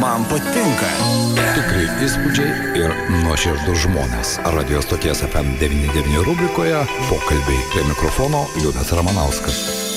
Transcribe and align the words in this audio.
Man 0.00 0.24
patinka. 0.30 0.88
Tikrai 1.56 1.84
įspūdžiai 2.06 2.72
ir 2.80 2.94
nuoširdus 3.24 3.84
žmonės. 3.84 4.34
Radio 4.56 4.80
stoties 4.84 5.24
FM99 5.28 6.24
rubrikoje 6.26 6.84
pokalbiai 7.10 7.64
prie 7.74 7.88
mikrofono 7.90 8.46
Liudas 8.62 8.94
Ramanauskas. 8.96 9.91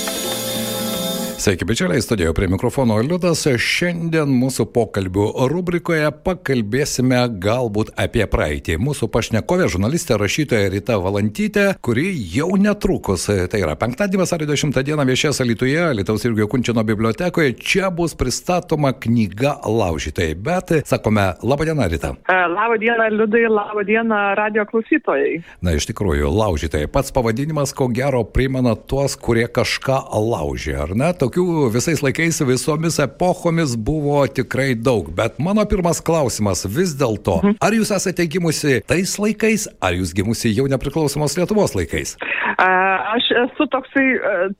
Sveiki, 1.38 1.64
bičiuliai, 1.64 2.00
studijoje 2.00 2.34
prie 2.34 2.46
mikrofono 2.48 2.96
Liudas. 3.04 3.42
Šiandien 3.60 4.30
mūsų 4.40 4.64
pokalbių 4.72 5.26
rubrikoje 5.52 6.08
pakalbėsime 6.24 7.18
galbūt 7.44 7.90
apie 8.00 8.24
praeitį. 8.32 8.78
Mūsų 8.80 9.10
pašnekovė, 9.12 9.66
žurnalistė, 9.74 10.16
rašytoja 10.16 10.70
Rita 10.72 10.96
Valantytė, 10.96 11.66
kuri 11.84 12.06
jau 12.32 12.48
netrukus, 12.56 13.26
tai 13.52 13.60
yra 13.60 13.74
penktadienį 13.76 14.22
vasario 14.22 14.48
10 14.48 14.80
dieną 14.88 15.04
viešės 15.10 15.42
Lietuvoje, 15.44 15.90
Lietuvos 15.98 16.24
irgi 16.24 16.46
Kunčino 16.54 16.86
bibliotekoje, 16.88 17.52
čia 17.60 17.92
bus 17.92 18.16
pristatoma 18.16 18.94
knyga 18.96 19.58
Laužytojai. 19.68 20.38
Bet, 20.40 20.72
sakome, 20.88 21.26
laba 21.44 21.68
diena, 21.68 21.90
Rita. 21.92 22.14
Labą 22.56 22.80
dieną, 22.80 23.10
Liudai, 23.12 23.44
labą 23.52 23.84
dieną, 23.84 24.22
radio 24.40 24.64
klausytojai. 24.72 25.42
Na, 25.60 25.76
iš 25.76 25.90
tikrųjų, 25.92 26.32
Laužytojai. 26.32 26.88
Pats 26.88 27.12
pavadinimas, 27.12 27.76
ko 27.76 27.90
gero, 27.92 28.24
primena 28.24 28.72
tuos, 28.72 29.20
kurie 29.20 29.44
kažką 29.52 30.00
laužė, 30.16 30.80
ar 30.88 30.96
ne? 30.96 31.12
Tokių 31.26 31.72
visais 31.74 31.98
laikais, 32.04 32.36
visomis 32.46 33.00
epochomis 33.02 33.72
buvo 33.74 34.20
tikrai 34.30 34.76
daug. 34.78 35.08
Bet 35.10 35.40
mano 35.42 35.64
pirmas 35.66 35.98
klausimas 35.98 36.62
vis 36.70 36.92
dėlto, 36.94 37.40
ar 37.58 37.74
jūs 37.74 37.90
esate 37.96 38.28
gimusi 38.30 38.78
tais 38.86 39.16
laikais, 39.18 39.66
ar 39.82 39.98
jūs 39.98 40.14
gimusi 40.14 40.54
jau 40.54 40.68
nepriklausomos 40.70 41.34
Lietuvos 41.34 41.74
laikais? 41.74 42.14
Aš 42.56 43.28
esu 43.44 43.66
toksai 43.72 44.06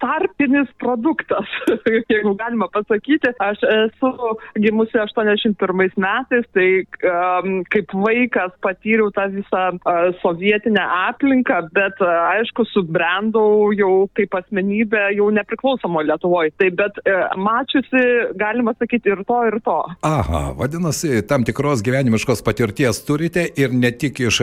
tarpinis 0.03 0.71
produktas, 0.83 1.51
jeigu 2.12 2.35
galima 2.39 2.69
pasakyti. 2.73 3.33
Aš 3.43 3.62
esu 3.62 4.12
gimusi 4.62 4.99
81 5.01 5.97
metais, 6.01 6.47
tai 6.57 6.69
kaip 7.73 7.95
vaikas 7.95 8.55
patyriau 8.65 9.11
tą 9.15 9.28
visą 9.34 9.65
sovietinę 10.23 10.83
aplinką, 11.09 11.62
bet 11.77 12.01
aišku, 12.03 12.67
subrendau 12.73 13.73
jau 13.77 14.06
kaip 14.17 14.34
asmenybė 14.41 15.09
jau 15.17 15.28
nepriklausomo 15.34 16.03
Lietuvoje. 16.06 16.53
Tai 16.61 16.71
bet 16.78 17.00
uh, 17.03 17.27
mačiusi, 17.37 18.03
galima 18.39 18.75
sakyti, 18.78 19.12
ir 19.12 19.23
to, 19.28 19.39
ir 19.50 19.59
to. 19.65 19.77
Aha, 20.06 20.43
vadinasi, 20.59 21.23
tam 21.28 21.45
tikros 21.47 21.83
gyvenimiškos 21.87 22.43
patirties 22.47 23.03
turite 23.06 23.47
ir 23.59 23.75
ne 23.75 23.93
tik 23.93 24.21
iš 24.27 24.43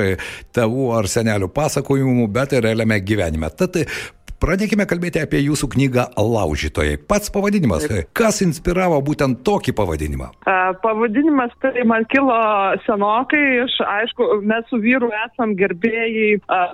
tėvų 0.55 0.89
ar 0.97 1.09
senelių 1.11 1.49
pasakojimų, 1.53 2.27
bet 2.33 2.57
ir 2.57 2.65
realiame 2.67 2.99
gyvenime. 3.03 3.32
Tad 3.57 3.85
Pradėkime 4.43 4.83
kalbėti 4.83 5.21
apie 5.23 5.39
jūsų 5.39 5.69
knygą 5.71 6.03
Laužytojai. 6.19 6.97
Pats 7.07 7.31
pavadinimas. 7.31 7.85
Kas 8.11 8.41
inspiravo 8.43 8.97
būtent 9.07 9.39
tokį 9.47 9.71
pavadinimą? 9.77 10.25
Pavadinimas 10.83 11.53
tai 11.63 11.85
man 11.87 12.03
kilo 12.11 12.35
senokai. 12.83 13.39
Iš, 13.63 13.77
aišku, 13.87 14.27
mes 14.43 14.67
su 14.67 14.81
vyru 14.83 15.07
esam 15.21 15.53
gerbėjai 15.55 16.41
uh, 16.41 16.73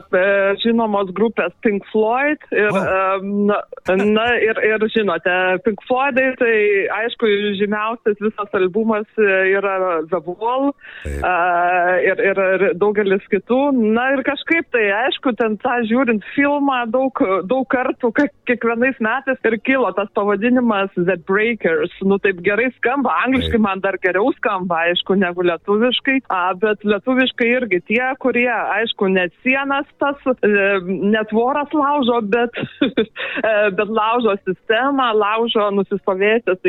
žinomos 0.63 1.11
grupės 1.13 1.53
Pink 1.61 1.85
Floyd. 1.91 2.41
Ir, 2.49 2.73
uh, 2.73 3.21
na, 3.51 3.59
na 4.01 4.25
ir, 4.41 4.57
ir 4.65 4.87
žinote, 4.95 5.37
Pink 5.67 5.85
Floydai, 5.85 6.31
tai 6.41 6.55
aišku, 7.03 7.29
žymiausias 7.61 8.17
visas 8.17 8.57
albumas 8.57 9.05
yra 9.19 10.01
The 10.09 10.23
Wall 10.25 10.71
ir, 11.05 12.25
ir, 12.31 12.43
ir 12.57 12.65
daugelis 12.81 13.29
kitų. 13.29 13.61
Na 13.93 14.09
ir 14.15 14.25
kažkaip 14.25 14.73
tai, 14.73 14.87
aišku, 15.03 15.37
ten 15.37 15.59
tą 15.61 15.77
žiūrint 15.85 16.25
filmą 16.33 16.81
daug, 16.89 17.23
daug 17.45 17.58
daug 17.59 17.67
kartų, 17.69 18.11
kiekvienais 18.47 18.97
metais 19.03 19.39
ir 19.45 19.57
kilo 19.63 19.91
tas 19.95 20.09
pavadinimas 20.15 20.89
The 20.95 21.17
Breakers. 21.27 21.91
Nu 22.01 22.17
taip 22.19 22.41
gerai 22.43 22.69
skamba, 22.77 23.11
angliškai 23.25 23.59
man 23.59 23.81
dar 23.81 23.97
geriau 23.99 24.31
skamba, 24.37 24.85
aišku, 24.89 25.15
negu 25.19 25.43
lietuviškai, 25.43 26.21
a, 26.29 26.53
bet 26.59 26.83
lietuviškai 26.83 27.49
irgi 27.57 27.81
tie, 27.87 28.03
kurie, 28.19 28.49
aišku, 28.49 29.09
net 29.11 29.33
sienas 29.43 29.87
tas, 29.99 30.17
e, 30.43 30.79
net 30.87 31.31
voras 31.35 31.71
laužo, 31.73 32.21
bet, 32.21 32.55
e, 32.87 33.53
bet 33.75 33.89
laužo 33.89 34.37
sistemą, 34.45 35.11
laužo 35.17 35.69
nusistovėjusias 35.75 36.61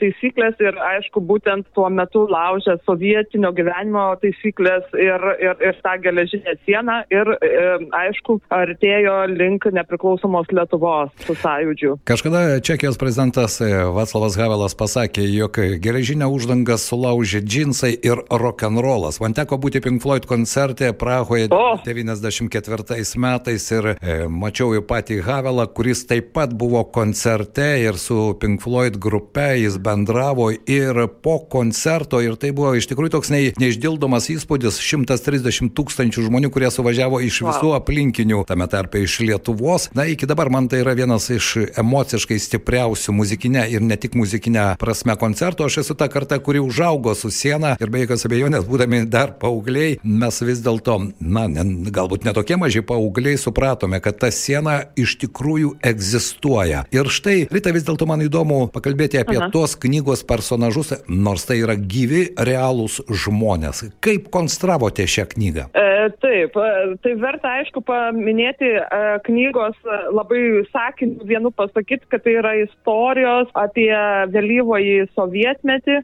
taisyklės 0.00 0.60
ir, 0.60 0.78
aišku, 0.94 1.24
būtent 1.24 1.68
tuo 1.74 1.88
metu 1.88 2.26
laužė 2.30 2.76
sovietinio 2.84 3.52
gyvenimo 3.56 4.10
taisyklės 4.22 4.86
ir, 4.98 5.28
ir, 5.40 5.56
ir 5.70 5.80
tą 5.84 5.96
geležinę 6.04 6.56
sieną 6.64 7.00
ir, 7.14 7.34
e, 7.40 7.64
aišku, 8.04 8.40
artėjo 8.54 9.24
link 9.32 9.64
nepriklausomos 9.72 10.33
nepriklausomos 10.34 10.46
Lietuvos 10.52 11.10
su 11.26 11.34
sąjūdžiu. 11.34 11.98
Kažkada 12.04 12.60
Čekijos 12.60 12.98
prezidentas 12.98 13.60
e, 13.60 13.84
Vaclavas 13.84 14.36
Havelas 14.36 14.74
pasakė, 14.74 15.22
jog 15.34 15.58
geležinę 15.80 16.26
uždangą 16.26 16.76
sulaužė 16.78 17.42
džinsai 17.44 17.94
ir 18.02 18.22
rock'n'rollas. 18.30 19.20
Man 19.20 19.34
teko 19.34 19.58
būti 19.58 19.82
Pink 19.82 20.02
Floyd 20.02 20.26
koncerte 20.26 20.92
Prahoje 20.92 21.48
oh. 21.50 21.78
94 21.84 23.04
metais 23.16 23.70
ir 23.70 23.94
e, 23.94 24.26
mačiau 24.28 24.74
jau 24.74 24.82
patį 24.82 25.20
Havelą, 25.24 25.66
kuris 25.74 26.04
taip 26.06 26.32
pat 26.34 26.54
buvo 26.54 26.84
koncerte 26.84 27.80
ir 27.82 27.98
su 27.98 28.34
Pink 28.40 28.62
Floyd 28.62 28.98
grupe 28.98 29.54
jis 29.58 29.78
bendravo 29.78 30.50
ir 30.50 31.06
po 31.22 31.38
koncerto 31.50 32.20
ir 32.22 32.36
tai 32.36 32.52
buvo 32.52 32.74
iš 32.74 32.88
tikrųjų 32.90 33.16
toks 33.16 33.30
ne, 33.30 33.42
neišdildomas 33.60 34.30
įspūdis 34.34 34.80
130 34.82 35.74
tūkstančių 35.74 36.28
žmonių, 36.28 36.50
kurie 36.54 36.70
suvažiavo 36.72 37.20
iš 37.24 37.42
visų 37.44 37.70
wow. 37.72 37.78
aplinkinių, 37.80 38.44
tame 38.48 38.68
tarpe 38.70 39.02
iš 39.04 39.20
Lietuvos. 39.24 39.90
Na, 39.94 40.06
iki 40.14 40.28
dabar 40.30 40.50
man 40.50 40.68
tai 40.70 40.80
yra 40.84 40.94
vienas 40.94 41.26
iš 41.34 41.50
emociškai 41.80 42.38
stipriausių 42.40 43.14
muzikinė 43.18 43.66
ir 43.74 43.82
ne 43.82 43.96
tik 44.00 44.14
muzikinė 44.18 44.66
prasme 44.80 45.16
koncertų. 45.18 45.66
Aš 45.66 45.80
esu 45.82 45.96
ta 45.98 46.08
karta, 46.12 46.38
kuri 46.38 46.62
užaugo 46.62 47.14
su 47.18 47.30
siena 47.34 47.74
ir 47.82 47.90
be 47.90 48.04
jokios 48.04 48.26
abejonės, 48.28 48.66
būdami 48.68 49.04
dar 49.10 49.34
paaugliai, 49.40 49.98
mes 50.04 50.40
vis 50.46 50.62
dėlto, 50.64 50.98
na, 51.20 51.46
ne, 51.50 51.64
galbūt 51.94 52.26
netokie 52.28 52.58
maži 52.60 52.84
paaugliai, 52.86 53.38
supratome, 53.40 54.00
kad 54.04 54.20
ta 54.22 54.30
siena 54.34 54.80
iš 55.00 55.16
tikrųjų 55.24 55.74
egzistuoja. 55.84 56.84
Ir 56.94 57.10
štai, 57.10 57.36
Rita, 57.52 57.74
vis 57.74 57.86
dėlto 57.86 58.06
man 58.08 58.22
įdomu 58.24 58.68
pakalbėti 58.74 59.20
apie 59.20 59.40
Aha. 59.40 59.50
tos 59.54 59.74
knygos 59.80 60.24
personažus, 60.28 60.94
nors 61.08 61.46
tai 61.48 61.58
yra 61.64 61.74
gyvi, 61.74 62.28
realūs 62.38 63.00
žmonės. 63.08 63.84
Kaip 64.04 64.30
konstravote 64.34 65.06
šią 65.10 65.26
knygą? 65.34 65.68
E, 65.74 66.08
taip, 66.22 66.56
e, 66.56 66.94
tai 67.04 67.14
verta 67.20 67.56
aišku 67.60 67.82
paminėti 67.86 68.70
e, 68.78 69.02
knygos 69.26 69.76
labai 70.12 70.64
sakiniu 70.72 71.26
vienu 71.28 71.52
pasakyti, 71.54 72.08
kad 72.10 72.24
tai 72.24 72.36
yra 72.40 72.54
istorijos 72.62 73.50
apie 73.58 73.92
vėlyvąjį 74.34 74.96
sovietmetį 75.14 76.00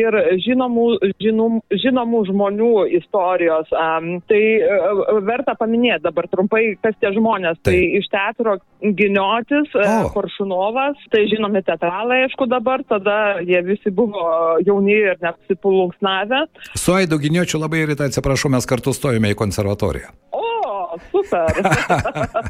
ir 0.00 0.18
žinomų, 0.44 0.86
žinom, 1.22 1.60
žinomų 1.84 2.22
žmonių 2.30 2.72
istorijos. 3.00 3.70
Tai 3.70 4.42
verta 5.26 5.56
paminėti 5.58 6.04
dabar 6.06 6.28
trumpai, 6.32 6.64
kas 6.82 6.96
tie 7.00 7.12
žmonės. 7.16 7.60
Tai, 7.62 7.74
tai 7.74 8.00
iš 8.00 8.08
teatro 8.12 8.58
Giniotis, 8.84 9.70
oh. 9.80 10.10
Koršunovas, 10.12 11.00
tai 11.12 11.24
žinomi 11.30 11.62
teatralai, 11.64 12.24
aišku, 12.26 12.48
dabar, 12.50 12.84
tada 12.88 13.40
jie 13.40 13.62
visi 13.64 13.92
buvo 13.94 14.58
jauni 14.66 14.98
ir 15.12 15.16
neapsipulunksnavę. 15.24 16.44
Su 16.76 16.96
Aidu 16.96 17.18
Giniočiu 17.22 17.62
labai 17.62 17.86
ryte 17.88 18.10
atsiprašau, 18.10 18.52
mes 18.52 18.68
kartu 18.68 18.92
stojame 18.96 19.32
į 19.32 19.40
konservatoriją. 19.40 20.12
Super. 21.10 21.50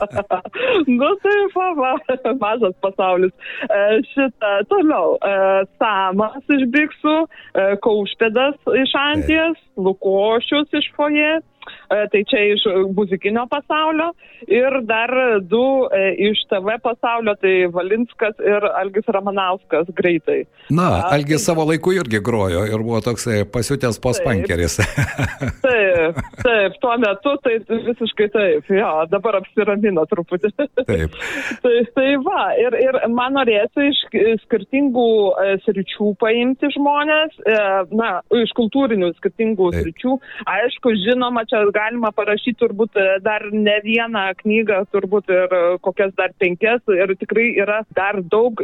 nu 0.99 1.11
tai, 1.23 1.39
va, 1.55 1.95
mažas 2.41 2.77
pasaulis. 2.85 3.33
E, 3.69 3.81
šitą 4.13 4.53
toliau. 4.71 5.17
E, 5.19 5.65
Samas 5.81 6.55
iš 6.57 6.67
Biksų, 6.75 7.17
e, 7.25 7.67
Kaušpėdas 7.85 8.77
iš 8.85 8.95
Antijas, 9.01 9.59
Lukošius 9.81 10.81
iš 10.81 10.93
Foje, 10.97 11.41
E, 11.65 12.07
tai 12.13 12.23
čia 12.29 12.41
iš 12.53 12.65
muzikinio 12.97 13.45
pasaulio 13.51 14.11
ir 14.49 14.81
dar 14.89 15.13
du 15.41 15.65
e, 15.89 16.03
iš 16.31 16.45
TV 16.51 16.77
pasaulio, 16.83 17.35
tai 17.41 17.55
Valinskas 17.73 18.41
ir 18.41 18.67
Algis 18.81 19.09
Ramanauskas 19.17 19.91
greitai. 19.97 20.45
Na, 20.71 20.89
Algis 21.13 21.41
tai... 21.41 21.45
savo 21.47 21.67
laiku 21.69 21.95
irgi 21.97 22.21
grojo 22.25 22.65
ir 22.69 22.85
buvo 22.85 23.01
toks 23.05 23.29
pasiutęs 23.53 24.01
pospankeris. 24.05 24.81
Taip, 24.81 25.61
taip, 25.65 26.24
taip, 26.43 26.79
tuo 26.83 26.95
metu 27.01 27.35
tai 27.45 27.57
visiškai 27.65 28.29
taip, 28.35 28.69
jo, 28.69 28.93
dabar 29.13 29.41
apsiramino 29.41 30.05
truputį. 30.11 30.53
Taip. 30.85 31.19
tai, 31.65 31.75
tai 31.97 32.09
va, 32.25 32.47
ir, 32.61 32.77
ir 32.85 33.01
man 33.15 33.39
norėtų 33.39 33.89
iš 33.89 34.05
skirtingų 34.45 35.09
e, 35.45 35.57
sričių 35.65 36.13
paimti 36.21 36.71
žmonės, 36.77 37.41
e, 37.41 37.59
na, 37.97 38.13
iš 38.45 38.53
kultūrinių 38.59 39.15
skirtingų 39.19 39.73
taip. 39.73 39.89
sričių. 39.89 40.17
Aišku, 40.55 40.95
žinoma, 41.07 41.47
čia 41.49 41.55
čia 41.55 41.71
galima 41.75 42.11
parašyti 42.15 42.59
turbūt 42.59 42.99
dar 43.23 43.47
ne 43.53 43.77
vieną 43.85 44.25
knygą, 44.41 44.85
turbūt 44.93 45.31
ir 45.31 45.55
kokias 45.85 46.13
dar 46.19 46.33
penkias 46.39 46.83
ir 46.89 47.15
tikrai 47.19 47.55
yra 47.63 47.83
dar 47.97 48.21
daug, 48.23 48.61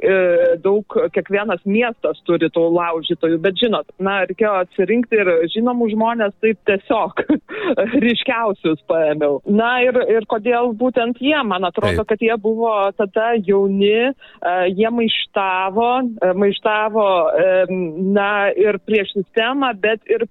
daug, 0.64 0.84
kiekvienas 1.14 1.62
miestas 1.64 2.20
turi 2.26 2.50
tų 2.50 2.66
laužytojų, 2.74 3.38
bet 3.42 3.58
žinot, 3.60 3.86
na, 3.98 4.20
reikėjo 4.28 4.54
atsirinkti 4.64 5.20
ir 5.20 5.32
žinomų 5.54 5.90
žmonės 5.94 6.34
taip 6.42 6.58
tiesiog 6.68 7.24
ryškiausius 8.04 8.82
paėmiau. 8.90 9.40
Na 9.46 9.72
ir, 9.84 9.96
ir 10.10 10.26
kodėl 10.30 10.72
būtent 10.78 11.20
jie, 11.22 11.36
man 11.46 11.66
atrodo, 11.68 12.02
taip. 12.02 12.12
kad 12.12 12.24
jie 12.24 12.36
buvo 12.40 12.72
tada 12.98 13.32
jauni, 13.38 14.12
jie 14.76 14.90
maištavo, 14.94 15.90
maištavo 16.40 17.06
na 18.16 18.30
ir 18.56 18.80
prieš 18.86 19.14
sistemą, 19.18 19.72
bet 19.80 20.04
ir, 20.10 20.26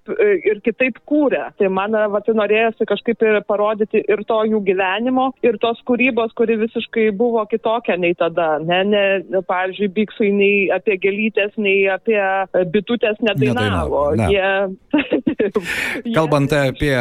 ir 0.46 0.62
kitaip 0.64 1.00
kūrė. 1.08 1.50
Tai 1.58 1.70
man 1.72 1.96
vat, 2.12 2.28
norėjosi 2.30 2.86
kažkaip 2.88 3.24
ir 3.26 3.40
parodyti 3.48 4.02
ir 4.02 4.24
to 4.28 4.40
jų 4.50 4.62
gyvenimo, 4.66 5.30
ir 5.46 5.58
tos 5.62 5.80
kūrybos, 5.88 6.34
kuri 6.38 6.58
visiškai 6.60 7.10
buvo 7.16 7.44
kitokia 7.50 7.98
nei 8.00 8.16
tada. 8.18 8.52
Ne, 8.64 8.82
ne, 8.88 9.04
pavyzdžiui, 9.48 9.90
biksui 9.96 10.30
nei 10.34 10.68
apie 10.74 10.98
gelytės, 11.02 11.54
nei 11.60 11.84
apie 11.90 12.20
bitutės 12.72 13.20
nedainavo. 13.24 13.60
nedainavo 13.60 14.04
ne. 14.18 14.30
Jie, 14.34 14.50
Kalbant 16.16 16.52
apie 16.54 16.94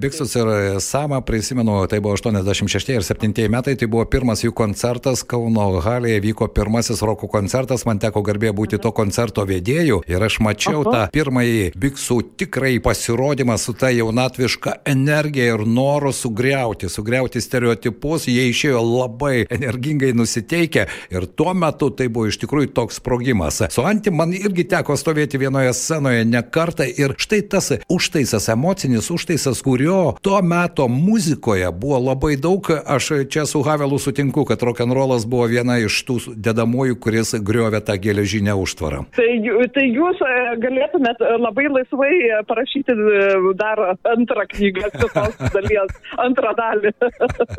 biksus 0.00 0.34
ir 0.38 0.50
samą, 0.82 1.20
prisimenu, 1.26 1.76
tai 1.90 2.00
buvo 2.04 2.14
86 2.16 2.94
ir 2.94 3.04
7 3.06 3.48
metai, 3.52 3.76
tai 3.78 3.88
buvo 3.90 4.04
pirmas 4.10 4.44
jų 4.44 4.52
koncertas 4.56 5.24
Kauno 5.26 5.66
Halėje, 5.84 6.20
vyko 6.24 6.48
pirmasis 6.54 7.02
roko 7.02 7.28
koncertas, 7.30 7.84
man 7.88 8.00
teko 8.02 8.22
garbė 8.26 8.52
būti 8.56 8.78
to 8.82 8.92
koncerto 8.94 9.44
vedėjų 9.48 10.02
ir 10.10 10.24
aš 10.26 10.38
mačiau 10.44 10.84
tą 10.86 11.06
pirmąjį 11.14 11.72
biksų 11.80 12.18
tikrai 12.40 12.76
pasirodymą 12.84 13.56
su 13.60 13.74
ta 13.78 13.90
jaunatviška 13.94 14.78
energija 14.90 15.54
ir 15.54 15.64
noru 15.66 16.12
sugriauti, 16.14 16.90
sugriauti 16.92 17.42
stereotipus, 17.42 18.28
jie 18.30 18.48
išėjo 18.50 18.82
labai 18.84 19.46
energingai 19.50 20.12
nusiteikę 20.16 20.86
ir 21.14 21.26
tuo 21.36 21.54
metu 21.56 21.90
tai 21.90 22.08
buvo 22.12 22.30
iš 22.30 22.38
tikrųjų 22.44 22.72
toks 22.76 23.00
sprogimas. 23.02 23.62
Su 23.74 23.84
Anti 23.86 24.12
man 24.14 24.34
irgi 24.36 24.66
teko 24.70 24.96
stovėti 24.98 25.40
vienoje 25.40 25.72
scenoje 25.76 26.24
ne 26.28 26.42
kartą 26.54 26.86
ir 26.88 27.16
štai 27.20 27.42
tas 27.50 27.72
užtaisas, 27.92 28.48
emocinis 28.52 29.10
užtaisas, 29.14 29.63
kurio 29.64 30.14
tuo 30.22 30.42
metu 30.42 30.88
muzikoje 30.88 31.70
buvo 31.72 31.98
labai 31.98 32.36
daug, 32.36 32.68
aš 32.86 33.08
čia 33.32 33.46
su 33.46 33.62
Havelu 33.62 33.98
sutinku, 33.98 34.44
kad 34.44 34.62
rock'n'rollas 34.62 35.24
buvo 35.26 35.46
viena 35.48 35.78
iš 35.80 36.02
tų 36.04 36.18
dedamųjų, 36.36 36.98
kuris 37.00 37.34
griovė 37.40 37.80
tą 37.84 37.96
geležinę 38.00 38.52
užtvarą. 38.60 39.04
Tai, 39.16 39.28
tai 39.76 39.86
jūs 39.88 40.20
e, 40.20 40.34
galėtumėt 40.64 41.22
labai 41.40 41.66
laisvai 41.72 42.12
parašyti 42.48 42.92
e, 42.92 43.54
dar 43.60 43.80
antrą 44.12 44.44
knygą, 44.52 44.90
tos 45.00 45.40
dalies, 45.56 45.96
antrą 46.26 46.52
dalį. 46.60 46.92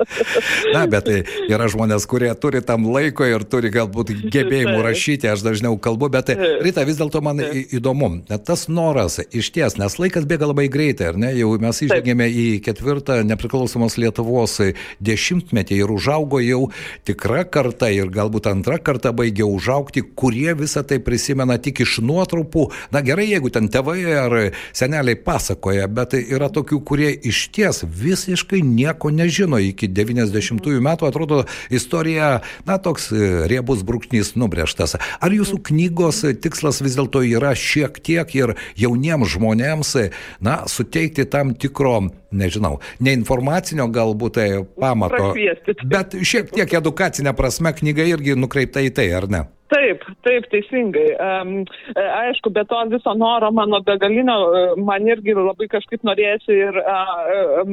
Na, 0.76 0.86
bet 0.92 1.10
tai 1.10 1.18
yra 1.50 1.70
žmonės, 1.72 2.06
kurie 2.10 2.30
turi 2.38 2.62
tam 2.66 2.86
laiko 2.92 3.26
ir 3.26 3.48
turi 3.50 3.74
galbūt 3.74 4.14
gebėjimų 4.34 4.78
rašyti, 4.86 5.32
aš 5.34 5.46
dažniau 5.48 5.80
kalbu, 5.82 6.12
bet 6.14 6.34
Rita, 6.62 6.86
vis 6.86 7.02
dėlto 7.02 7.24
man 7.26 7.42
įdomu, 7.42 8.12
tas 8.46 8.68
noras 8.70 9.18
iš 9.26 9.52
ties, 9.56 9.80
nes 9.82 9.98
laikas 10.02 10.30
bėga 10.30 10.52
labai 10.52 10.70
greitai, 10.72 11.10
ar 11.14 11.20
ne, 11.20 11.34
jau 11.40 11.54
mes 11.62 11.82
išžengėme 11.96 12.26
į 12.28 12.46
ketvirtą 12.66 13.22
nepriklausomos 13.24 13.96
Lietuvos 14.02 14.58
dešimtmetį 15.00 15.78
ir 15.80 15.92
užaugo 15.94 16.42
jau 16.44 16.70
tikra 17.08 17.46
karta 17.48 17.88
ir 17.94 18.10
galbūt 18.12 18.50
antra 18.52 18.78
karta 18.84 19.14
baigė 19.16 19.46
užaukti, 19.48 20.04
kurie 20.16 20.54
visą 20.58 20.84
tai 20.84 21.00
prisimena 21.00 21.58
tik 21.58 21.80
iš 21.86 22.00
nuotrupų. 22.04 22.68
Na 22.92 23.02
gerai, 23.06 23.30
jeigu 23.32 23.52
ten 23.54 23.70
tėvai 23.72 24.00
ar 24.12 24.36
seneliai 24.76 25.16
pasakoja, 25.16 25.88
bet 25.88 26.18
yra 26.20 26.50
tokių, 26.52 26.82
kurie 26.84 27.14
iš 27.16 27.48
ties 27.56 27.84
visiškai 27.88 28.60
nieko 28.66 29.12
nežino 29.14 29.60
iki 29.64 29.88
90-ųjų 29.88 30.84
metų, 30.84 31.08
atrodo, 31.08 31.44
istorija, 31.72 32.42
na, 32.68 32.78
toks 32.78 33.12
riebus 33.48 33.86
brūkšnys 33.88 34.34
nubrėžtas. 34.36 34.98
Ar 35.00 35.32
jūsų 35.32 35.62
knygos 35.70 36.26
tikslas 36.44 36.82
vis 36.84 37.00
dėlto 37.00 37.24
yra 37.24 37.56
šiek 37.56 38.02
tiek 38.04 38.36
ir 38.36 38.56
jauniems 38.80 39.32
žmonėms, 39.38 39.96
na, 40.44 40.60
suteikti 40.68 41.28
tam 41.30 41.56
tikro, 41.56 41.85
nežinau, 42.36 42.80
neinformacinio 43.04 43.88
galbūt 43.94 44.38
tai 44.40 44.48
pamato, 44.80 45.34
bet 45.90 46.18
šiek 46.22 46.52
tiek 46.56 46.78
edukacinė 46.82 47.36
prasme 47.38 47.74
knyga 47.78 48.08
irgi 48.16 48.38
nukreipta 48.40 48.84
į 48.86 48.94
tai, 48.96 49.10
ar 49.18 49.30
ne? 49.32 49.46
Taip, 49.74 50.04
taip, 50.22 50.46
teisingai. 50.52 51.08
Um, 51.18 51.54
aišku, 51.98 52.52
be 52.54 52.62
to 52.70 52.78
viso 52.92 53.16
noro 53.18 53.50
mano 53.52 53.80
begalinio, 53.82 54.36
e, 54.54 54.62
man 54.86 55.08
irgi 55.10 55.34
labai 55.34 55.66
kažkaip 55.72 56.04
norėsi 56.06 56.54
ir 56.54 56.78
um, 56.84 57.72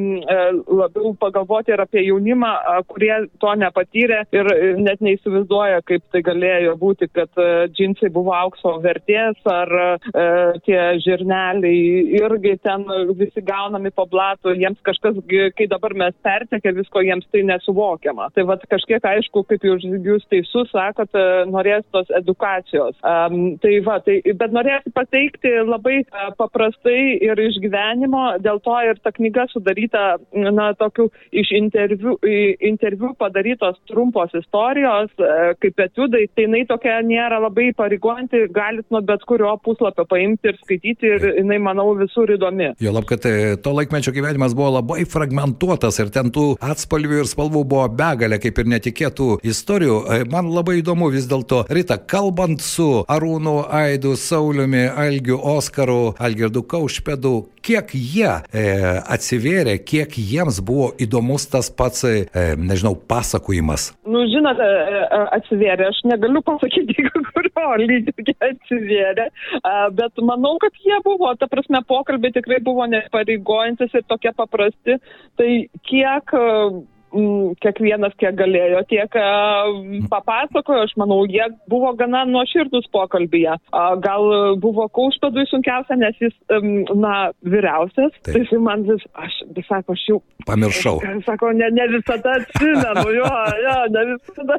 labiau 0.72 1.12
pagalvoti 1.20 1.74
ir 1.74 1.82
apie 1.84 2.06
jaunimą, 2.06 2.52
kurie 2.88 3.12
to 3.42 3.52
nepatyrė 3.60 4.22
ir 4.32 4.48
net 4.80 5.04
neįsivaizduoja, 5.04 5.82
kaip 5.88 6.06
tai 6.14 6.22
galėjo 6.24 6.78
būti, 6.80 7.10
kad 7.12 7.42
džinsai 7.76 8.08
buvo 8.14 8.32
aukso 8.38 8.72
vertės 8.80 9.36
ar 9.52 9.74
uh, 9.76 10.56
tie 10.64 10.80
žirneliai 11.04 12.16
irgi 12.22 12.56
ten 12.64 12.88
visi 13.20 13.44
gaunami 13.44 13.92
po 13.92 14.08
blatų, 14.08 14.56
jiems 14.56 14.80
kažkas, 14.88 15.20
kai 15.28 15.68
dabar 15.68 15.92
mes 16.06 16.16
pertekė 16.24 16.72
visko, 16.80 17.04
jiems 17.04 17.28
tai 17.28 17.44
nesuvokiama. 17.52 18.32
Tai 18.32 18.48
vad 18.48 18.64
kažkiek 18.72 19.04
aišku, 19.12 19.44
kaip 19.52 19.68
jūs, 19.68 19.84
jūs 20.08 20.26
teisus 20.32 20.72
sakot, 20.72 21.20
norės 21.52 21.82
tos 21.92 22.10
edukacijos. 22.18 22.96
Um, 23.02 23.56
tai 23.62 23.76
va, 23.86 23.98
tai, 24.04 24.18
bet 24.38 24.54
norėsiu 24.54 24.92
pateikti 24.96 25.52
labai 25.66 26.00
uh, 26.02 26.30
paprastai 26.38 27.18
ir 27.22 27.40
iš 27.40 27.58
gyvenimo, 27.62 28.24
dėl 28.42 28.60
to 28.64 28.76
ir 28.88 29.00
ta 29.02 29.12
knyga 29.14 29.46
sudaryta, 29.52 30.04
na, 30.32 30.72
tokiu 30.78 31.08
iš 31.32 31.52
interviu, 31.58 32.16
interviu 32.60 33.12
padarytos 33.18 33.78
trumpos 33.90 34.34
istorijos, 34.38 35.12
uh, 35.20 35.52
kaip 35.62 35.84
etiudai, 35.86 36.26
tai 36.32 36.46
jinai 36.46 36.64
tokia 36.68 36.98
nėra 37.06 37.40
labai 37.42 37.70
pareigojanti, 37.76 38.46
galit 38.54 38.88
nuo 38.92 39.02
bet 39.06 39.24
kurio 39.28 39.54
puslapio 39.64 40.06
paimti 40.08 40.50
ir 40.50 40.58
skaityti 40.62 41.10
ir 41.14 41.26
jinai, 41.40 41.58
manau, 41.62 41.90
visur 41.98 42.30
įdomi. 42.32 42.72
Jo 42.82 42.94
lab, 42.94 43.06
kad 43.08 43.24
e, 43.28 43.56
to 43.62 43.74
laikmečio 43.76 44.14
gyvenimas 44.14 44.56
buvo 44.56 44.76
labai 44.78 45.04
fragmentuotas 45.08 46.00
ir 46.02 46.12
ten 46.14 46.32
tų 46.34 46.52
atspalvių 46.62 47.22
ir 47.22 47.30
spalvų 47.30 47.64
buvo 47.68 47.86
begalė, 47.98 48.38
kaip 48.42 48.62
ir 48.62 48.70
netikėtų 48.74 49.28
istorijų. 49.52 49.98
Man 50.32 50.50
labai 50.52 50.78
įdomu 50.80 51.10
vis 51.12 51.28
dėlto 51.30 51.62
Rita, 51.72 51.96
kalbant 51.96 52.60
su 52.60 52.84
Arūnu 53.08 53.62
Aidu, 53.72 54.10
Sauliumi, 54.16 54.82
Algiu, 55.04 55.38
Oskaru, 55.40 56.12
Algirdu 56.20 56.60
Kaušpedu, 56.68 57.30
kiek 57.64 57.94
jie 57.96 58.28
e, 58.28 58.64
atsivėrė, 59.14 59.78
kiek 59.80 60.12
jiems 60.20 60.58
buvo 60.60 60.90
įdomus 61.00 61.46
tas 61.48 61.70
pats, 61.72 62.04
e, 62.04 62.26
nežinau, 62.60 62.92
pasakojimas? 63.08 63.88
Nu, 64.04 64.26
žinot, 64.28 64.60
e, 64.60 64.68
e, 64.68 65.22
atsivėrė, 65.38 65.88
aš 65.88 66.02
negaliu 66.12 66.44
pasakyti, 66.44 67.08
kurio 67.32 67.72
lygio 67.80 68.36
atsivėrė, 68.50 69.30
bet 69.96 70.24
manau, 70.28 70.58
kad 70.60 70.76
jie 70.84 71.00
buvo, 71.06 71.32
ta 71.40 71.48
prasme, 71.48 71.80
pokalbiai 71.88 72.36
tikrai 72.36 72.60
buvo 72.60 72.84
nepareigojantis 72.92 73.96
ir 73.96 74.04
tokie 74.12 74.36
paprasti. 74.36 75.00
Tai 75.40 75.50
kiek 75.88 76.36
kiekvienas 77.62 78.14
kiek 78.20 78.36
galėjo, 78.38 78.82
tiek 78.90 79.16
papasakojo, 80.12 80.86
aš 80.86 80.94
manau, 81.00 81.22
jie 81.30 81.44
buvo 81.70 81.92
gana 81.98 82.24
nuoširdus 82.28 82.88
pokalbėje. 82.94 83.58
Gal 84.04 84.28
buvo 84.62 84.88
kaušpadui 84.96 85.46
sunkiausia, 85.50 85.98
nes 86.00 86.18
jis, 86.22 86.36
na, 86.96 87.32
vyriausias, 87.44 88.14
Taip. 88.22 88.32
tai 88.32 88.44
jis 88.44 88.54
man 88.62 88.86
vis, 88.88 89.04
aš, 89.12 89.42
vis 89.56 89.68
sako, 89.68 89.96
aš 89.96 90.06
jau. 90.08 90.20
Pamiršau. 90.48 90.98
Sako, 91.26 91.52
ne, 91.58 91.68
ne 91.74 91.88
visada 91.92 92.38
atsimenu, 92.40 93.08
jo, 93.18 93.34
jo, 93.66 93.76
ne 93.96 94.08
visada. 94.14 94.58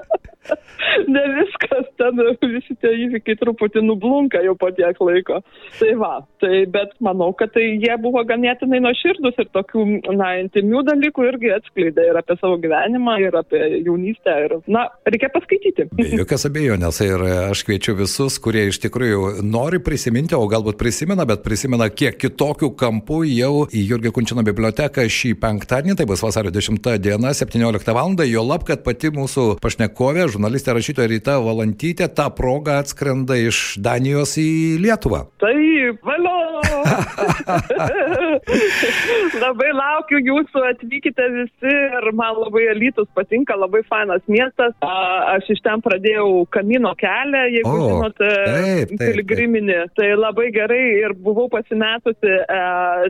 ne 1.15 1.24
viskas 1.38 1.88
ten, 2.00 2.19
visi 2.51 2.75
tie 2.81 2.91
įvykiai 3.05 3.39
truputį 3.39 3.83
nublunka 3.86 4.41
jau 4.43 4.55
po 4.60 4.69
tiek 4.75 5.00
laiko. 5.03 5.39
Tai 5.79 5.91
va, 6.00 6.13
tai 6.43 6.63
bet 6.74 6.93
manau, 7.03 7.31
kad 7.38 7.53
tai 7.55 7.65
jie 7.81 7.95
buvo 8.03 8.24
ganėtinai 8.27 8.81
nuoširdus 8.83 9.39
ir 9.43 9.50
tokių, 9.55 9.86
na, 10.19 10.33
intimių 10.43 10.83
dalykų 10.89 11.27
irgi 11.31 11.53
atskleidė 11.57 12.10
ir 12.10 12.19
apie 12.19 12.38
savo 12.43 12.57
gyvenimą 12.59 13.15
ir 13.23 13.35
apie 13.39 13.62
jaunystę. 13.85 14.35
Ir, 14.45 14.55
na, 14.67 14.88
reikia 15.07 15.29
paskaityti. 15.33 15.88
Be 15.95 16.07
jokios 16.19 16.45
abejonės. 16.50 17.00
Ir 17.05 17.23
aš 17.50 17.63
kviečiu 17.67 17.95
visus, 18.00 18.38
kurie 18.43 18.67
iš 18.69 18.81
tikrųjų 18.83 19.45
nori 19.47 19.79
prisiminti, 19.83 20.35
o 20.35 20.43
galbūt 20.51 20.77
prisimena, 20.81 21.25
bet 21.29 21.45
prisimena 21.45 21.88
kiek 21.89 22.17
kitokių 22.19 22.73
kampų 22.79 23.23
jau 23.31 23.53
į 23.71 23.85
Jurgio 23.88 24.13
Kunčino 24.15 24.43
biblioteką 24.45 25.07
šį 25.07 25.35
penktadienį, 25.41 25.97
tai 26.00 26.07
bus 26.09 26.23
vasario 26.25 26.51
10 26.53 26.81
diena, 27.03 27.33
17 27.33 27.95
val. 27.95 28.12
Jo 28.27 28.43
lab, 28.45 28.65
kad 28.67 28.83
pati 28.83 29.13
mūsų 29.15 29.57
pašnekovė, 29.63 30.27
žurnalistė 30.33 30.75
rašytoja 30.75 31.07
Ryta 31.09 31.38
Valantytė, 31.43 32.09
tą 32.12 32.27
progą 32.35 32.81
atskrenda 32.81 33.38
iš 33.39 33.79
Danijos 33.83 34.35
į 34.41 34.50
Lietuvą. 34.83 35.23
Taip, 35.41 36.03
valio. 36.03 36.33
Labai 39.43 39.71
laukiu 39.75 40.19
jūsų, 40.19 40.63
atvykite 40.73 41.25
visi 41.38 41.73
ir 41.73 42.12
man 42.17 42.32
man 42.33 42.43
labai 42.45 42.67
Alytus 42.73 43.09
patinka, 43.15 43.57
labai 43.57 43.81
fainas 43.89 44.21
miestas. 44.27 44.75
Aš 44.83 45.49
iš 45.55 45.63
ten 45.65 45.81
pradėjau 45.85 46.45
kamino 46.53 46.93
kelią, 46.99 47.43
jeigu 47.57 47.73
o, 47.73 47.87
žinot, 47.89 48.21
taip, 48.21 48.93
piligriminį. 49.01 49.79
Tai 49.97 50.09
labai 50.19 50.49
gerai 50.55 50.83
ir 51.01 51.15
buvau 51.17 51.49
pasimetusi 51.53 52.37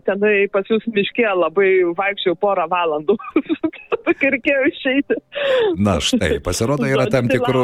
tenai 0.07 0.35
pas 0.53 0.67
jūs 0.69 0.87
miškė, 0.93 1.27
labai 1.43 1.71
vaikščiau 1.97 2.37
porą 2.39 2.67
valandų. 2.71 3.17
Reikėjo 4.23 4.63
išeiti. 4.69 5.15
Na 5.83 5.97
štai, 6.03 6.37
pasirodo, 6.43 6.85
yra 6.87 7.05
tam 7.11 7.27
tai 7.27 7.39
tikrų. 7.39 7.63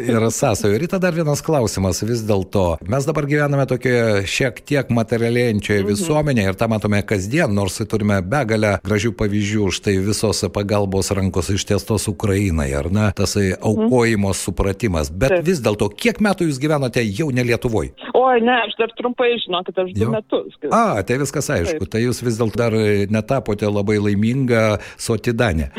Yra 0.00 0.30
sąsajų. 0.32 0.76
Ir 0.76 0.86
tada 0.88 1.10
dar 1.10 1.16
vienas 1.16 1.42
klausimas 1.42 2.02
vis 2.06 2.22
dėlto. 2.26 2.78
Mes 2.90 3.06
dabar 3.08 3.26
gyvename 3.28 3.64
tokioje 3.68 4.22
šiek 4.30 4.60
tiek 4.68 4.90
materialėjančioje 4.94 5.82
mhm. 5.82 5.88
visuomenėje 5.90 6.52
ir 6.52 6.58
tą 6.60 6.68
matome 6.70 7.00
kasdien, 7.06 7.52
nors 7.56 7.80
turime 7.90 8.20
begalę 8.22 8.76
gražių 8.86 9.12
pavyzdžių, 9.18 9.70
štai 9.74 9.96
visos 10.04 10.44
pagalbos 10.52 11.10
rankos 11.16 11.50
ištiestos 11.54 12.08
Ukrainai, 12.10 12.68
ar 12.76 12.90
ne, 12.92 13.08
tas 13.16 13.36
aukojimo 13.38 14.30
mhm. 14.30 14.38
supratimas. 14.38 15.10
Bet 15.10 15.36
Taip. 15.36 15.46
vis 15.48 15.62
dėlto, 15.64 15.90
kiek 15.94 16.20
metų 16.22 16.50
jūs 16.50 16.60
gyvenote 16.62 17.04
jau 17.06 17.30
ne 17.34 17.46
Lietuvoje? 17.46 17.94
Oi, 18.14 18.40
ne, 18.44 18.56
aš 18.66 18.76
dar 18.78 18.92
trumpai 18.98 19.32
žinokit, 19.44 19.78
aš 19.80 19.94
du 19.96 20.10
metus. 20.12 20.58
A, 20.70 21.00
tai 21.06 21.20
viskas 21.22 21.50
aišku. 21.54 21.86
Taip. 21.86 21.94
Tai 21.94 22.02
jūs 22.04 22.22
vis 22.26 22.38
dėlto 22.40 22.60
dar 22.60 22.76
netapote 23.10 23.70
labai 23.70 23.98
laiminga 24.02 24.80
sotidanė. 25.00 25.70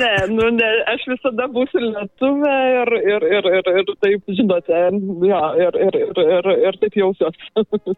Ne, 0.00 0.12
nu 0.32 0.48
ne, 0.54 0.68
aš 0.92 1.04
visada 1.10 1.46
būsiu 1.52 1.80
lietuvė 1.82 2.54
ir, 2.80 2.92
ir, 3.14 3.26
ir, 3.38 3.48
ir, 3.58 3.70
ir 3.80 3.92
taip, 4.02 4.32
žinote, 4.38 4.80
ja, 5.26 5.42
ir, 5.60 5.78
ir, 5.86 5.98
ir, 6.02 6.20
ir, 6.24 6.50
ir 6.68 6.78
taip 6.82 6.98
jausiuosi. 6.98 7.94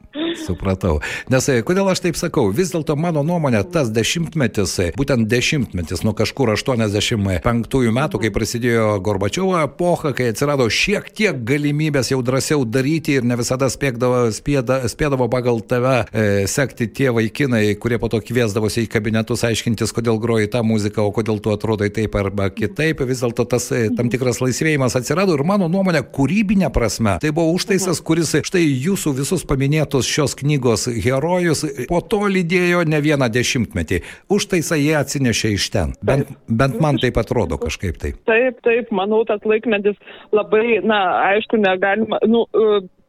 Supratau. 0.46 0.98
Nes 1.32 1.48
e, 1.50 1.60
kodėl 1.66 1.90
aš 1.92 2.02
taip 2.04 2.18
sakau, 2.20 2.48
vis 2.54 2.72
dėlto 2.74 2.96
mano 3.00 3.24
nuomonė, 3.26 3.62
tas 3.72 3.92
dešimtmetis, 3.94 4.74
e, 4.84 4.88
būtent 4.98 5.28
dešimtmetis 5.30 6.04
nuo 6.06 6.14
kažkur 6.18 6.52
85 6.54 7.94
metų, 7.98 8.22
kai 8.22 8.32
prasidėjo 8.34 8.98
Gorbačiovo 9.04 9.58
epocha, 9.62 10.12
kai 10.16 10.30
atsirado 10.32 10.68
šiek 10.72 11.10
tiek 11.14 11.42
galimybės 11.48 12.12
jau 12.12 12.20
drąsiau 12.24 12.66
daryti 12.68 13.18
ir 13.18 13.26
ne 13.28 13.38
visada 13.40 13.70
spėdavo, 13.72 14.26
spėda, 14.34 14.82
spėdavo 14.90 15.30
pagal 15.32 15.62
tave 15.64 16.02
e, 16.12 16.46
sekti 16.50 16.90
tie 16.92 17.10
vaikinai, 17.14 17.64
kurie 17.80 18.00
po 18.00 18.10
to 18.12 18.20
kviesdavosi 18.24 18.86
į 18.86 18.92
kabinetus 18.92 19.44
aiškintis, 19.48 19.94
kodėl 19.96 20.20
groji 20.22 20.50
tą 20.52 20.64
muziką 20.66 20.87
muziką, 20.88 21.06
o 21.08 21.12
kodėl 21.12 21.40
tu 21.40 21.52
atrodai 21.52 21.90
taip 21.90 22.14
arba 22.16 22.50
kitaip, 22.50 23.00
vis 23.06 23.22
dėlto 23.22 23.46
tas 23.48 23.70
e, 23.72 23.88
tam 23.96 24.08
tikras 24.08 24.40
laisvėjimas 24.40 24.96
atsirado 24.96 25.34
ir 25.34 25.44
mano 25.44 25.68
nuomonė, 25.68 26.02
kūrybinė 26.12 26.70
prasme, 26.72 27.18
tai 27.20 27.30
buvo 27.30 27.52
užtaisas, 27.54 28.00
kuris 28.00 28.34
štai 28.44 28.64
jūsų 28.64 29.14
visus 29.18 29.44
paminėtus 29.44 30.08
šios 30.08 30.36
knygos 30.38 30.88
herojus 30.88 31.64
po 31.88 32.00
to 32.00 32.26
lydėjo 32.28 32.84
ne 32.88 33.00
vieną 33.00 33.28
dešimtmetį. 33.28 34.02
Užtaisą 34.28 34.78
jie 34.78 34.94
atsinešė 34.98 35.52
iš 35.54 35.70
ten. 35.70 35.94
Bent, 36.02 36.30
bent 36.48 36.78
man 36.80 36.98
taip 36.98 37.18
atrodo 37.18 37.58
kažkaip 37.58 37.98
taip. 37.98 38.20
Taip, 38.28 38.60
taip, 38.64 38.92
manau, 38.94 39.24
tas 39.28 39.42
laikmetis 39.44 39.98
labai, 40.32 40.80
na, 40.84 41.00
aišku, 41.34 41.60
negalima, 41.60 42.20
nu, 42.28 42.46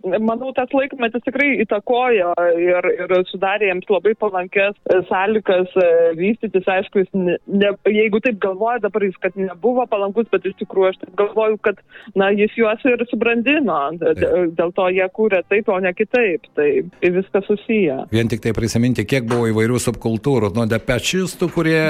manau, 0.05 0.51
tas 0.55 0.71
laikmetis 0.75 1.23
tikrai 1.25 1.49
įtakojo 1.63 2.31
ir, 2.61 2.87
ir 3.03 3.13
sudarė 3.29 3.69
jiems 3.69 3.89
labai 3.91 4.13
palankės 4.19 4.77
sąlygas 5.09 5.73
e, 5.75 5.87
vystytis. 6.19 6.67
Aišku, 6.69 7.03
ne, 7.17 7.35
ne, 7.51 7.71
jeigu 7.89 8.21
taip 8.23 8.39
galvoja 8.43 8.79
dabar 8.83 9.03
jis, 9.03 9.17
kad 9.23 9.35
nebuvo 9.39 9.83
palankus, 9.91 10.29
bet 10.31 10.47
iš 10.47 10.55
tikrųjų 10.61 10.91
aš 10.93 10.99
taip 11.01 11.15
galvoju, 11.19 11.59
kad 11.67 11.81
na, 12.19 12.29
jis 12.35 12.55
juos 12.57 12.85
ir 12.87 13.03
subrandino. 13.09 13.79
Dėl 13.99 14.73
to 14.77 14.87
jie 14.95 15.07
kūrė 15.15 15.41
taip, 15.51 15.71
o 15.71 15.79
ne 15.83 15.91
kitaip. 15.95 16.47
Tai 16.55 16.69
viskas 17.03 17.47
susiję. 17.49 18.05
Vien 18.13 18.31
tik 18.31 18.43
tai 18.45 18.55
prisiminti, 18.55 19.07
kiek 19.09 19.27
buvo 19.27 19.49
įvairių 19.51 19.81
subkultūrų, 19.83 20.53
nuo 20.55 20.67
depečistų, 20.69 21.51
kurie 21.53 21.83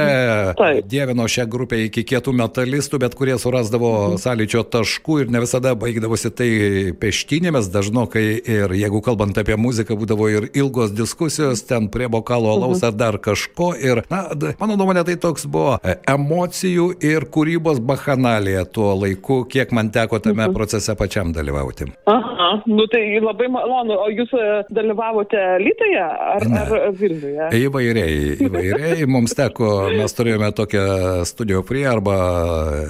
taip. 0.58 0.89
dievino 0.89 1.28
šią 1.30 1.46
grupę 1.51 1.84
iki 1.86 2.06
kietų 2.10 2.34
metalistų, 2.42 3.01
bet 3.06 3.18
kurie 3.20 3.38
surasdavo 3.42 3.94
mhm. 3.94 4.20
sąlyčio 4.24 4.66
taškų 4.74 5.22
ir 5.24 5.34
ne 5.34 5.44
visada 5.46 5.75
baigdavosi 5.78 6.34
tai 6.34 6.50
peštinėmis, 7.00 7.70
dažnai 7.74 7.99
senokai 8.00 8.41
ir 8.48 8.74
jeigu 8.74 9.01
kalbant 9.03 9.38
apie 9.38 9.56
muziką, 9.60 9.96
būdavo 10.00 10.29
ir 10.32 10.50
ilgos 10.56 10.91
diskusijos 10.96 11.63
ten 11.68 11.89
prie 11.89 12.08
bokalo 12.08 12.51
alaus 12.53 12.84
ar 12.84 12.94
dar 12.94 13.18
kažko. 13.20 13.74
Ir, 13.75 14.03
na, 14.10 14.29
mano 14.60 14.77
nuomonė, 14.77 15.03
tai 15.06 15.18
toks 15.20 15.46
buvo 15.46 15.77
e, 15.84 15.98
emocijų 16.08 16.94
ir 17.03 17.27
kūrybos 17.29 17.82
bahanalija 17.84 18.65
tuo 18.65 18.94
laiku, 18.96 19.44
kiek 19.50 19.72
man 19.75 19.91
teko 19.91 20.20
tame 20.20 20.46
mhm. 20.46 20.56
procese 20.56 20.96
pačiam 20.96 21.34
dalyvauti. 21.34 21.89
Aha, 22.10 22.62
nu 22.68 22.88
tai 22.91 23.20
labai 23.20 23.50
malonu. 23.51 23.98
O 24.00 24.08
jūs 24.13 24.32
e, 24.34 24.48
dalyvavote 24.72 25.44
Lytoje 25.60 26.03
ar, 26.03 26.48
ne. 26.48 26.63
ar 26.63 26.96
Vilniuje? 26.96 27.50
Įvairiai, 27.60 28.38
įvairiai. 28.48 29.08
Mums 29.13 29.36
teko, 29.38 29.89
mes 29.91 30.15
turėjome 30.15 30.51
tokią 30.56 30.88
studio 31.27 31.63
prie 31.68 31.86
arba 31.89 32.15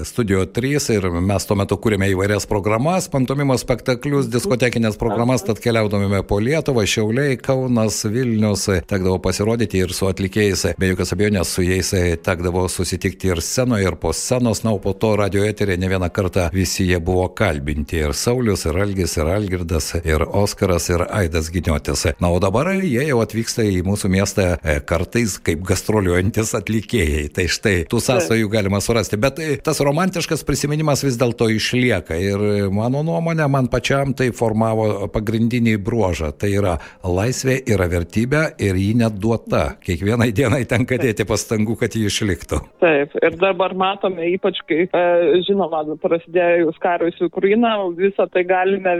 studio 0.07 0.45
3 0.45 0.89
ir 0.97 1.09
mes 1.09 1.49
tuo 1.49 1.57
metu 1.59 1.79
kūrėme 1.81 2.11
įvairias 2.13 2.47
programas, 2.49 3.09
pantomimo 3.11 3.57
spektaklius, 3.59 4.29
diskotekinės 4.31 4.98
programas, 4.99 5.43
tad 5.47 5.59
keliaudavome 5.63 6.21
po 6.27 6.39
Lietuvą, 6.43 6.83
Šiauliai, 6.85 7.37
Kaunas, 7.37 8.03
Vilnius, 8.05 8.67
tekdavo 8.89 9.17
pasirodyti 9.23 9.79
ir 9.83 9.93
su 9.95 10.09
atlikėjais, 10.09 10.65
be 10.79 10.91
jokios 10.91 11.13
abejonės 11.15 11.53
su 11.55 11.63
jais 11.63 11.91
tekdavo 12.25 12.65
susitikti 12.69 13.31
ir 13.31 13.41
scenoje, 13.43 13.87
ir 13.87 13.95
po 14.01 14.11
scenos, 14.13 14.63
na, 14.65 14.73
o 14.75 14.81
po 14.83 14.93
to 14.93 15.13
radio 15.19 15.45
eterė 15.47 15.77
ne 15.79 15.89
vieną 15.91 16.09
kartą 16.13 16.49
visi 16.53 16.85
jie 16.89 16.99
buvo 17.03 17.29
kalbinti, 17.35 18.01
ir 18.03 18.13
Saulis, 18.17 18.65
ir 18.67 18.79
Algis, 18.83 19.15
ir 19.17 19.31
Algirdas, 19.31 19.93
ir 20.03 20.25
Oskaras, 20.27 20.89
ir 20.91 21.05
Aidas 21.07 21.51
Giniotis. 21.53 22.05
Na, 22.19 22.31
o 22.33 22.41
dabar 22.43 22.71
jie 22.75 23.05
jau 23.07 23.21
atvyksta 23.23 23.65
į 23.65 23.81
mūsų 23.87 24.11
miestą 24.13 24.49
e, 24.59 24.77
kartais 24.85 25.37
kaip 25.43 25.63
gastroliuojantis 25.67 26.53
atlikėjai. 26.59 27.25
Tai 27.35 27.47
štai 27.51 27.75
tų 27.89 28.03
sąsajų 28.03 28.51
galima 28.51 28.81
surasti, 28.83 29.19
bet 29.21 29.39
e, 29.43 29.55
tas 29.63 29.81
romantiškas 29.85 30.43
prisiminimas 30.47 31.05
vis 31.07 31.17
dėlto 31.19 31.49
išlieka. 31.55 32.19
Ir 32.19 32.69
mano 32.75 33.03
nuomonė, 33.07 33.47
man 33.51 33.71
pačiam 33.71 34.13
tai 34.17 34.31
formavo 34.35 34.88
pagrindinį 35.13 35.77
bruožą. 35.83 36.31
Tai 36.39 36.49
yra 36.53 36.75
laisvė 37.03 37.59
yra 37.69 37.89
vertybė 37.91 38.43
ir 38.61 38.79
ji 38.79 38.93
neduota. 38.99 39.63
Kiekvienai 39.83 40.31
dienai 40.35 40.63
tenka 40.69 40.99
dėti 41.01 41.25
pastangų, 41.29 41.77
kad 41.79 41.95
ji 41.95 42.07
išliktų. 42.09 42.61
Taip, 42.83 43.15
ir 43.21 43.37
dabar 43.41 43.75
matome, 43.77 44.25
ypač 44.35 44.61
kai, 44.69 44.85
e, 44.87 45.41
žinoma, 45.47 45.83
prasidėjus 46.03 46.79
karui 46.83 47.11
su 47.17 47.29
Ukraina, 47.29 47.75
visą 47.97 48.27
tai 48.33 48.45
galime 48.47 48.95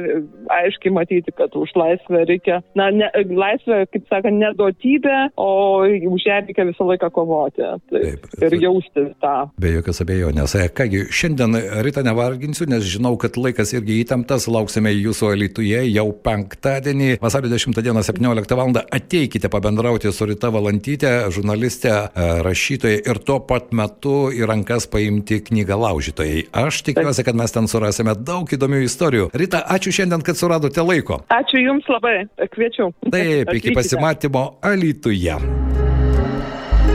aiškiai 0.60 0.94
matyti, 0.96 1.34
kad 1.36 1.56
už 1.58 1.74
laisvę 1.80 2.24
reikia, 2.30 2.60
na, 2.80 2.90
ne, 2.96 3.10
laisvė, 3.30 3.84
kaip 3.94 4.08
sakant, 4.12 4.40
neduotybė, 4.42 5.18
o 5.40 5.50
už 5.86 6.28
ją 6.28 6.42
reikia 6.46 6.68
visą 6.70 6.88
laiką 6.90 7.12
kovoti. 7.16 7.66
Taip, 7.92 8.28
Taip, 8.34 8.44
ir 8.48 8.58
jausti 8.64 9.06
tą. 9.24 9.36
Be 9.62 9.74
jokios 9.78 10.04
abejonės. 10.06 10.56
E, 10.60 10.70
kągi, 10.76 11.06
šiandien 11.14 11.58
rytą 11.86 12.04
nevarginsiu, 12.08 12.68
nes 12.70 12.86
žinau, 12.88 13.16
kad 13.22 13.38
laikas 13.40 13.74
irgi 13.76 14.00
įtemptas, 14.04 14.48
lauksime 14.52 14.94
jūsų 14.96 15.34
alituje 15.36 15.79
Lietuvoje 15.80 15.94
jau 15.94 16.12
penktadienį, 16.24 17.20
vasario 17.22 17.50
10 17.50 17.82
dieną 17.84 18.04
17 18.04 18.56
val. 18.58 18.74
Ateikite 18.92 19.50
pabendrauti 19.50 20.12
su 20.12 20.26
Rita 20.26 20.50
Valantytė, 20.52 21.30
žurnalistė, 21.32 21.90
e, 21.90 22.42
rašytoja 22.44 23.00
ir 23.08 23.20
tuo 23.24 23.40
pat 23.40 23.72
metu 23.72 24.30
į 24.32 24.46
rankas 24.48 24.88
paimti 24.88 25.40
knygą 25.42 25.78
laužytojai. 25.80 26.48
Aš 26.54 26.84
tikiuosi, 26.84 27.24
kad 27.24 27.36
mes 27.36 27.52
ten 27.52 27.68
surasime 27.68 28.16
daug 28.16 28.46
įdomių 28.46 28.84
istorijų. 28.86 29.30
Rita, 29.34 29.64
ačiū 29.68 29.92
šiandien, 29.92 30.22
kad 30.22 30.36
suradote 30.36 30.82
laiko. 30.82 31.24
Ačiū 31.30 31.64
Jums 31.64 31.88
labai, 31.90 32.28
kviečiu. 32.38 32.92
Taip, 33.12 33.54
iki 33.54 33.74
pasimatymo 33.76 34.60
Alytuje. 34.62 35.38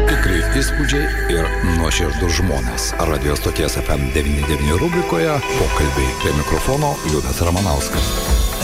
Tikrai 0.08 0.40
įspūdžiai 0.60 1.32
ir 1.34 1.48
nuoširdus 1.78 2.38
žmonės. 2.40 2.92
Radio 3.10 3.36
stoties 3.36 3.78
FM99 3.82 4.78
rubrikoje 4.80 5.38
pokalbiai 5.58 6.14
prie 6.22 6.36
mikrofono 6.38 6.94
Liudas 7.10 7.42
Ramanauskas. 7.44 8.63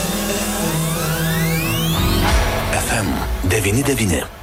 FM 2.91 3.07
99. 3.47 4.40